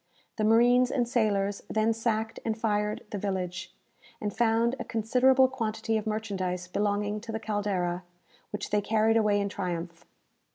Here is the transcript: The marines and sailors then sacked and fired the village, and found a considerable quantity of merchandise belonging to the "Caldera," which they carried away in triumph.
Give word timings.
The 0.37 0.43
marines 0.43 0.89
and 0.89 1.07
sailors 1.07 1.61
then 1.69 1.93
sacked 1.93 2.39
and 2.43 2.57
fired 2.57 3.05
the 3.11 3.19
village, 3.19 3.71
and 4.19 4.35
found 4.35 4.75
a 4.79 4.83
considerable 4.83 5.47
quantity 5.47 5.95
of 5.95 6.07
merchandise 6.07 6.67
belonging 6.67 7.21
to 7.21 7.31
the 7.31 7.39
"Caldera," 7.39 8.01
which 8.49 8.71
they 8.71 8.81
carried 8.81 9.15
away 9.15 9.39
in 9.39 9.47
triumph. 9.47 10.03